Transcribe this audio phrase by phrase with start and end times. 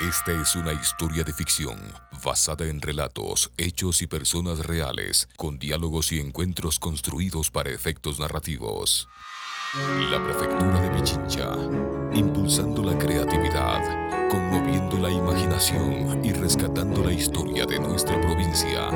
[0.00, 1.78] Esta es una historia de ficción
[2.24, 9.08] basada en relatos, hechos y personas reales, con diálogos y encuentros construidos para efectos narrativos.
[10.10, 11.54] La Prefectura de Pichincha,
[12.12, 18.90] impulsando la creatividad, conmoviendo la imaginación y rescatando la historia de nuestra provincia,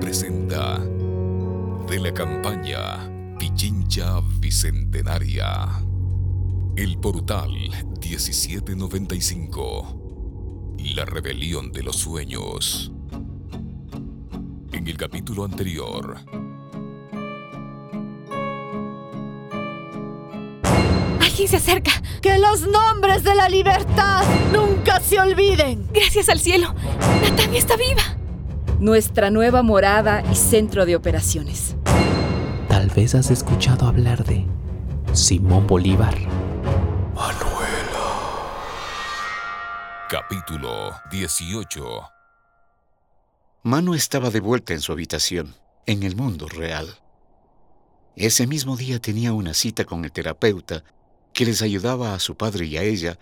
[0.00, 5.68] presenta de la campaña Pichincha Bicentenaria.
[6.74, 7.52] El portal
[8.00, 10.01] 1795.
[10.94, 12.92] La rebelión de los sueños.
[14.72, 16.18] En el capítulo anterior.
[21.18, 21.92] Alguien se acerca.
[22.20, 25.88] Que los nombres de la libertad nunca se olviden.
[25.94, 26.74] Gracias al cielo.
[27.22, 28.02] Natania está viva.
[28.78, 31.74] Nuestra nueva morada y centro de operaciones.
[32.68, 34.44] Tal vez has escuchado hablar de
[35.14, 36.41] Simón Bolívar.
[40.12, 42.10] Capítulo 18.
[43.62, 47.00] Manu estaba de vuelta en su habitación, en el mundo real.
[48.14, 50.84] Ese mismo día tenía una cita con el terapeuta
[51.32, 53.18] que les ayudaba a su padre y a ella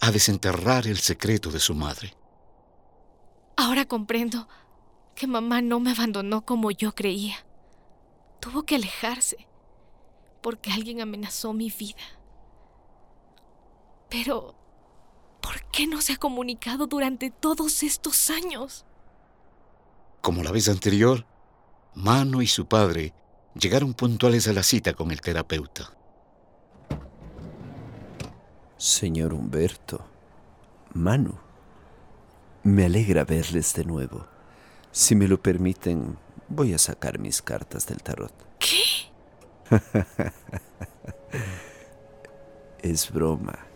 [0.00, 2.14] a desenterrar el secreto de su madre.
[3.58, 4.48] Ahora comprendo
[5.14, 7.36] que mamá no me abandonó como yo creía.
[8.40, 9.46] Tuvo que alejarse
[10.40, 12.00] porque alguien amenazó mi vida.
[14.08, 14.59] Pero ¿Por
[15.72, 18.84] qué no se ha comunicado durante todos estos años?
[20.20, 21.26] Como la vez anterior,
[21.94, 23.12] Mano y su padre
[23.54, 25.92] llegaron puntuales a la cita con el terapeuta.
[28.76, 30.06] Señor Humberto,
[30.94, 31.34] Manu,
[32.62, 34.26] me alegra verles de nuevo.
[34.92, 36.16] Si me lo permiten,
[36.48, 38.32] voy a sacar mis cartas del tarot.
[38.58, 39.10] ¿Qué?
[42.82, 43.69] es broma.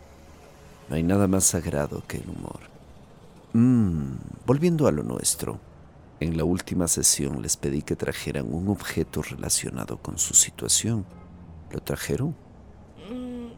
[0.88, 2.60] No hay nada más sagrado que el humor.
[3.54, 5.58] Mm, volviendo a lo nuestro,
[6.20, 11.06] en la última sesión les pedí que trajeran un objeto relacionado con su situación.
[11.70, 12.36] ¿Lo trajeron?
[13.10, 13.52] Mm,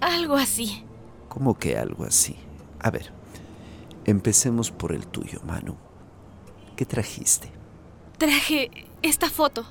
[0.00, 0.84] algo así.
[1.28, 2.36] ¿Cómo que algo así?
[2.80, 3.12] A ver,
[4.04, 5.76] empecemos por el tuyo, Manu.
[6.76, 7.50] ¿Qué trajiste?
[8.18, 8.70] Traje
[9.02, 9.64] esta foto.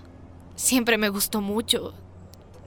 [0.56, 1.94] Siempre me gustó mucho.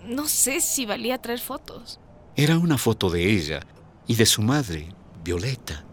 [0.07, 2.01] No sé si valía traer fotos.
[2.37, 3.61] Era una foto de ella
[4.07, 5.85] y de su madre, Violeta,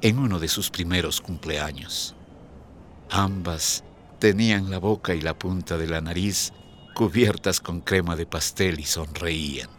[0.00, 2.14] en uno de sus primeros cumpleaños.
[3.10, 3.84] Ambas
[4.18, 6.52] tenían la boca y la punta de la nariz
[6.94, 9.70] cubiertas con crema de pastel y sonreían.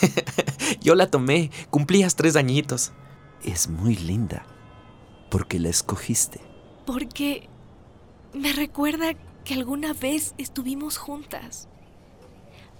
[0.80, 2.92] Yo la tomé, cumplías tres añitos.
[3.42, 4.46] Es muy linda.
[5.30, 6.40] ¿Por qué la escogiste?
[6.86, 7.48] Porque
[8.32, 9.14] me recuerda
[9.44, 11.68] que alguna vez estuvimos juntas.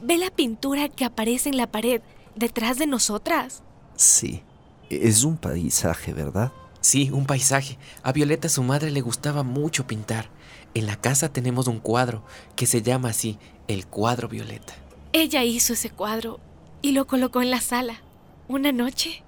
[0.00, 2.00] ¿Ve la pintura que aparece en la pared
[2.36, 3.63] detrás de nosotras?
[3.96, 4.42] Sí,
[4.90, 6.52] es un paisaje, ¿verdad?
[6.80, 7.78] Sí, un paisaje.
[8.02, 10.28] A Violeta su madre le gustaba mucho pintar.
[10.74, 12.24] En la casa tenemos un cuadro
[12.56, 13.38] que se llama así,
[13.68, 14.74] el cuadro Violeta.
[15.12, 16.40] Ella hizo ese cuadro
[16.82, 18.02] y lo colocó en la sala.
[18.48, 19.22] Una noche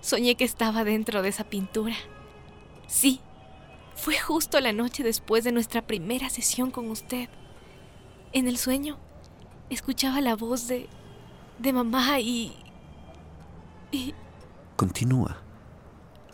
[0.00, 1.94] soñé que estaba dentro de esa pintura.
[2.86, 3.20] Sí,
[3.94, 7.28] fue justo la noche después de nuestra primera sesión con usted.
[8.32, 8.98] En el sueño
[9.70, 10.88] escuchaba la voz de
[11.58, 12.56] de mamá y.
[14.76, 15.38] Continúa.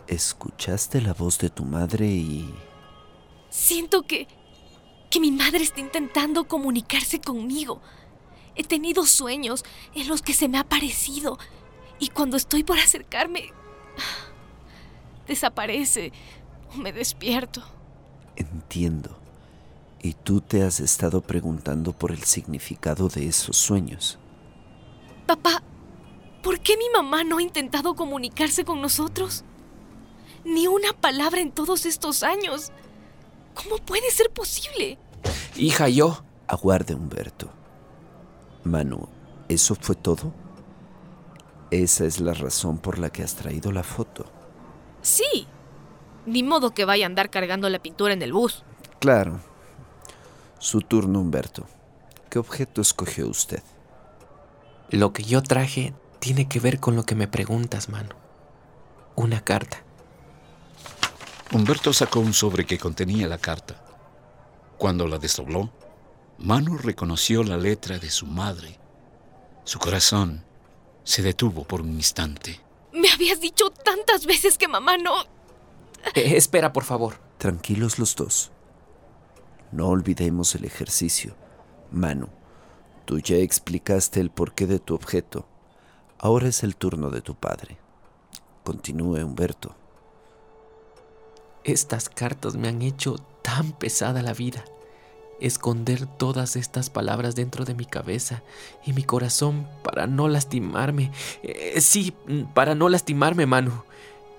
[0.06, 2.54] Escuchaste la voz de tu madre y...
[3.48, 4.26] Siento que...
[5.10, 7.80] que mi madre está intentando comunicarse conmigo.
[8.56, 11.38] He tenido sueños en los que se me ha aparecido
[11.98, 13.50] y cuando estoy por acercarme...
[15.26, 16.12] desaparece
[16.74, 17.62] o me despierto.
[18.36, 19.16] Entiendo.
[20.02, 24.18] Y tú te has estado preguntando por el significado de esos sueños.
[25.26, 25.62] Papá,
[26.44, 29.44] ¿Por qué mi mamá no ha intentado comunicarse con nosotros?
[30.44, 32.70] Ni una palabra en todos estos años.
[33.54, 34.98] ¿Cómo puede ser posible?
[35.56, 36.22] Hija, yo.
[36.46, 37.48] Aguarde, Humberto.
[38.62, 39.08] Manu,
[39.48, 40.34] ¿eso fue todo?
[41.70, 44.26] Esa es la razón por la que has traído la foto.
[45.00, 45.46] Sí.
[46.26, 48.64] Ni modo que vaya a andar cargando la pintura en el bus.
[48.98, 49.40] Claro.
[50.58, 51.64] Su turno, Humberto.
[52.28, 53.62] ¿Qué objeto escogió usted?
[54.90, 58.16] Lo que yo traje tiene que ver con lo que me preguntas, mano.
[59.14, 59.82] Una carta.
[61.52, 63.84] Humberto sacó un sobre que contenía la carta.
[64.78, 65.70] Cuando la desdobló,
[66.38, 68.80] Manu reconoció la letra de su madre.
[69.64, 70.46] Su corazón
[71.02, 72.58] se detuvo por un instante.
[72.94, 75.24] Me habías dicho tantas veces que mamá no...
[76.14, 77.20] Eh, espera, por favor.
[77.36, 78.50] Tranquilos los dos.
[79.72, 81.36] No olvidemos el ejercicio.
[81.92, 82.30] Manu,
[83.04, 85.46] tú ya explicaste el porqué de tu objeto.
[86.24, 87.76] Ahora es el turno de tu padre.
[88.64, 89.76] Continúe, Humberto.
[91.64, 94.64] Estas cartas me han hecho tan pesada la vida.
[95.38, 98.42] Esconder todas estas palabras dentro de mi cabeza
[98.86, 101.12] y mi corazón para no lastimarme.
[101.42, 102.14] Eh, sí,
[102.54, 103.82] para no lastimarme, Manu.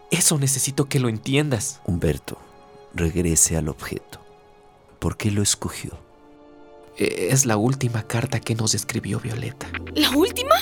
[0.10, 1.82] Eso necesito que lo entiendas.
[1.86, 2.40] Humberto,
[2.96, 4.20] regrese al objeto.
[4.98, 5.92] ¿Por qué lo escogió?
[6.98, 9.68] Eh, es la última carta que nos escribió Violeta.
[9.94, 10.56] ¿La última?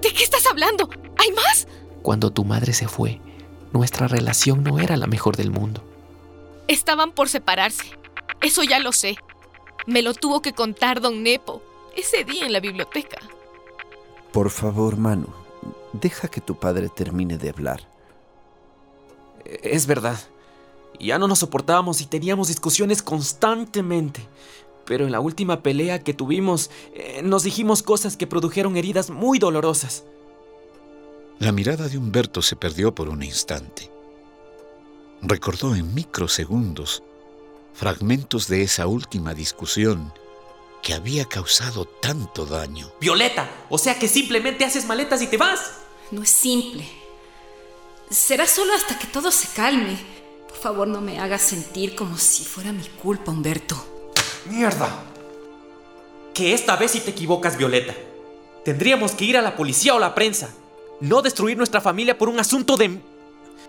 [0.00, 0.88] ¿De qué estás hablando?
[1.18, 1.66] ¿Hay más?
[2.02, 3.20] Cuando tu madre se fue,
[3.72, 5.82] nuestra relación no era la mejor del mundo.
[6.68, 7.84] Estaban por separarse.
[8.40, 9.16] Eso ya lo sé.
[9.86, 11.62] Me lo tuvo que contar don Nepo
[11.96, 13.18] ese día en la biblioteca.
[14.32, 15.26] Por favor, Manu,
[15.92, 17.86] deja que tu padre termine de hablar.
[19.44, 20.18] Es verdad.
[20.98, 24.26] Ya no nos soportábamos y teníamos discusiones constantemente.
[24.90, 29.38] Pero en la última pelea que tuvimos, eh, nos dijimos cosas que produjeron heridas muy
[29.38, 30.02] dolorosas.
[31.38, 33.88] La mirada de Humberto se perdió por un instante.
[35.22, 37.04] Recordó en microsegundos
[37.72, 40.12] fragmentos de esa última discusión
[40.82, 42.90] que había causado tanto daño.
[43.00, 45.70] Violeta, o sea que simplemente haces maletas y te vas.
[46.10, 46.84] No es simple.
[48.10, 49.96] Será solo hasta que todo se calme.
[50.48, 53.99] Por favor, no me hagas sentir como si fuera mi culpa, Humberto.
[54.46, 54.88] ¡Mierda!
[56.34, 57.94] Que esta vez sí te equivocas, Violeta.
[58.64, 60.50] Tendríamos que ir a la policía o la prensa.
[61.00, 63.00] No destruir nuestra familia por un asunto de...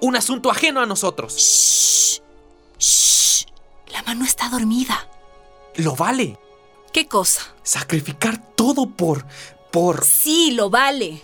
[0.01, 1.35] Un asunto ajeno a nosotros.
[1.35, 2.21] Shh.
[2.79, 3.45] Shh.
[3.91, 5.07] La mano está dormida.
[5.75, 6.37] Lo vale.
[6.91, 7.41] ¿Qué cosa?
[7.63, 9.25] Sacrificar todo por...
[9.71, 10.03] por...
[10.03, 11.21] Sí, lo vale.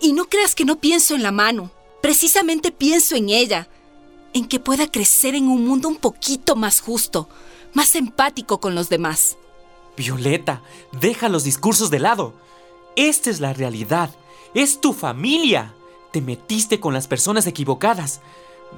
[0.00, 1.70] Y no creas que no pienso en la mano.
[2.00, 3.68] Precisamente pienso en ella.
[4.32, 7.28] En que pueda crecer en un mundo un poquito más justo,
[7.74, 9.36] más empático con los demás.
[9.96, 10.62] Violeta,
[10.92, 12.34] deja los discursos de lado.
[12.96, 14.10] Esta es la realidad.
[14.54, 15.74] Es tu familia.
[16.12, 18.20] Te metiste con las personas equivocadas.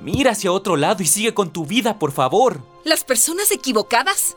[0.03, 2.61] Mira hacia otro lado y sigue con tu vida, por favor.
[2.85, 4.37] ¿Las personas equivocadas?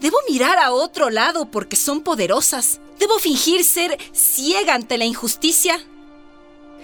[0.00, 2.80] Debo mirar a otro lado porque son poderosas.
[2.98, 5.78] Debo fingir ser ciega ante la injusticia.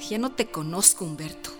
[0.08, 1.50] Ya no te conozco, Humberto.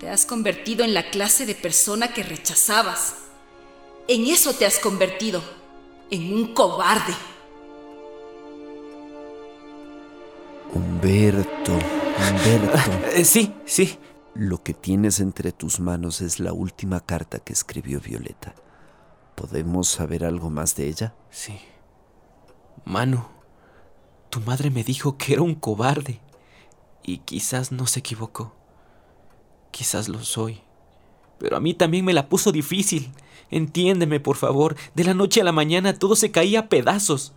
[0.00, 3.14] Te has convertido en la clase de persona que rechazabas.
[4.10, 5.42] En eso te has convertido,
[6.10, 7.12] en un cobarde.
[10.72, 12.78] Humberto, Humberto.
[13.14, 13.98] Eh, sí, sí.
[14.34, 18.54] Lo que tienes entre tus manos es la última carta que escribió Violeta.
[19.34, 21.14] ¿Podemos saber algo más de ella?
[21.30, 21.60] Sí.
[22.86, 23.26] Manu,
[24.30, 26.20] tu madre me dijo que era un cobarde.
[27.02, 28.54] Y quizás no se equivocó.
[29.70, 30.62] Quizás lo soy.
[31.38, 33.10] Pero a mí también me la puso difícil.
[33.50, 34.76] Entiéndeme, por favor.
[34.94, 37.32] De la noche a la mañana todo se caía a pedazos.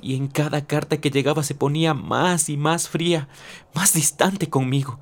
[0.00, 3.28] Y en cada carta que llegaba se ponía más y más fría,
[3.74, 5.00] más distante conmigo.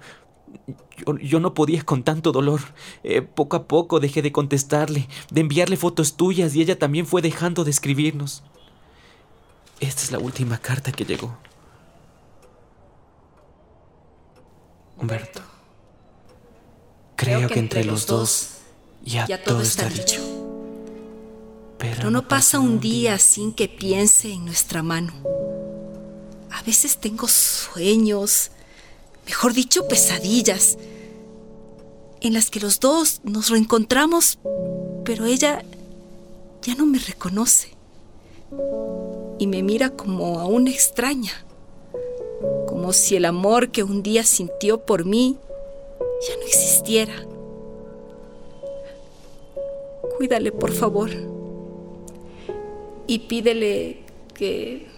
[1.21, 2.61] Yo, no podía con tanto dolor.
[3.03, 7.21] Eh, poco a poco dejé de contestarle, de enviarle fotos tuyas y ella también fue
[7.21, 8.43] dejando de escribirnos.
[9.81, 11.37] Esta es la última carta que llegó.
[14.97, 15.43] Humberto.
[17.17, 18.51] Creo, que entre los dos
[19.05, 20.21] ya, todo está dicho.
[21.79, 25.13] Pero no pasa un día sin que piense en nuestra mano.
[26.51, 28.51] A veces tengo sueños,
[29.27, 30.77] mejor dicho, pesadillas,
[32.21, 34.39] en las que los dos nos reencontramos,
[35.05, 35.63] pero ella
[36.63, 37.77] ya no me reconoce
[39.39, 41.33] y me mira como a una extraña,
[42.67, 45.39] como si el amor que un día sintió por mí
[46.21, 47.15] ya no existiera.
[50.17, 51.11] Cuídale, por favor.
[53.07, 54.05] Y pídele
[54.35, 54.89] que...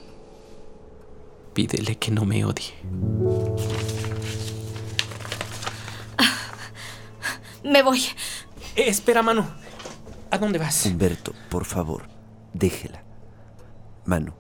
[1.54, 2.72] Pídele que no me odie.
[7.64, 8.00] Me voy.
[8.76, 9.44] Eh, espera, Manu.
[10.30, 10.86] ¿A dónde vas?
[10.86, 12.08] Humberto, por favor,
[12.52, 13.02] déjela.
[14.04, 14.32] Manu,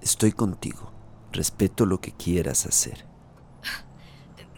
[0.00, 0.92] estoy contigo.
[1.32, 3.04] Respeto lo que quieras hacer.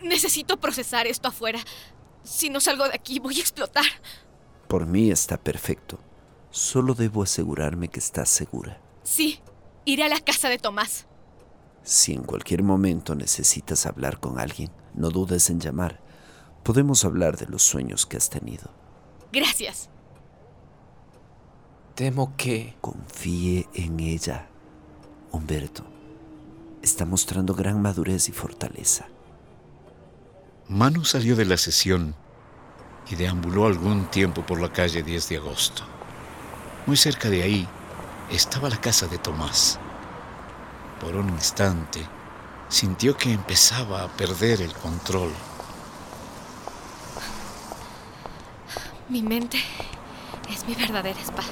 [0.07, 1.61] Necesito procesar esto afuera.
[2.23, 3.85] Si no salgo de aquí, voy a explotar.
[4.69, 5.99] Por mí está perfecto.
[6.51, 8.81] Solo debo asegurarme que estás segura.
[9.03, 9.41] Sí,
[9.85, 11.07] iré a la casa de Tomás.
[11.83, 16.01] Si en cualquier momento necesitas hablar con alguien, no dudes en llamar.
[16.65, 18.71] Podemos hablar de los sueños que has tenido.
[19.33, 19.89] Gracias.
[21.95, 22.75] Temo que...
[22.81, 24.49] Confíe en ella.
[25.31, 25.85] Humberto,
[26.83, 29.07] está mostrando gran madurez y fortaleza.
[30.69, 32.17] Manu salió de la sesión
[33.09, 35.85] y deambuló algún tiempo por la calle 10 de agosto.
[36.87, 37.69] Muy cerca de ahí
[38.33, 39.79] estaba la casa de Tomás.
[41.01, 42.05] Por un instante
[42.69, 45.31] sintió que empezaba a perder el control.
[49.09, 49.59] Mi mente
[50.51, 51.47] es mi verdadera espada.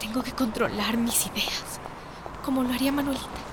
[0.00, 1.78] Tengo que controlar mis ideas,
[2.44, 3.45] como lo haría Manuelita.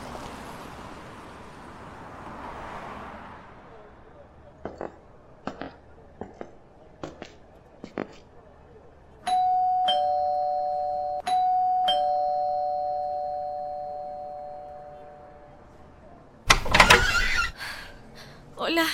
[18.65, 18.86] Hola.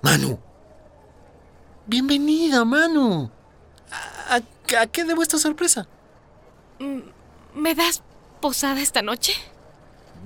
[0.00, 0.38] Manu.
[1.84, 3.30] Bienvenida, Manu.
[4.30, 4.36] ¿A,
[4.80, 5.86] a qué debo esta sorpresa?
[6.78, 7.00] Mm,
[7.60, 8.02] ¿Me das
[8.40, 9.34] posada esta noche?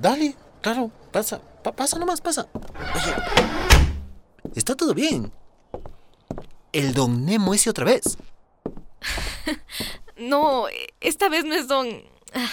[0.00, 2.47] Dale, claro, pasa, pa- pasa nomás, pasa.
[2.95, 3.15] Oye,
[4.55, 5.33] está todo bien.
[6.73, 8.17] El don Nemo ese otra vez.
[10.17, 10.67] No,
[11.00, 11.89] esta vez no es don...
[12.35, 12.50] ah,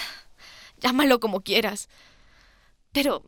[0.80, 1.88] llámalo como quieras.
[2.92, 3.22] Pero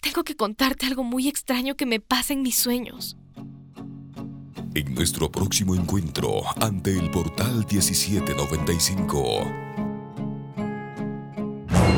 [0.00, 3.16] tengo que contarte algo muy extraño que me pasa en mis sueños.
[4.74, 9.68] En nuestro próximo encuentro ante el portal 1795.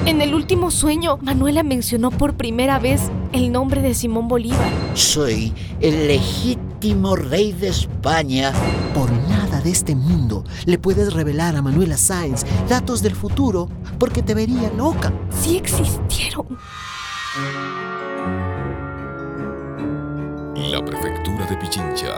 [0.07, 3.03] En el último sueño, Manuela mencionó por primera vez
[3.33, 4.73] el nombre de Simón Bolívar.
[4.95, 8.53] Soy el legítimo rey de España.
[8.95, 14.23] Por nada de este mundo le puedes revelar a Manuela Sáenz datos del futuro porque
[14.23, 15.13] te vería loca.
[15.43, 16.59] Sí existieron.
[17.33, 17.39] La
[20.85, 22.17] prefectura de Pichincha,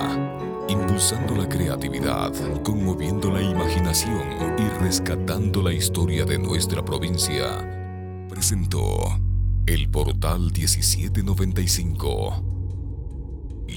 [0.69, 4.23] impulsando la creatividad, conmoviendo la imaginación
[4.59, 9.21] y rescatando la historia de nuestra provincia, presentó
[9.67, 12.43] El Portal 1795.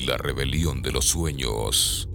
[0.07, 2.07] La rebelión de los sueños.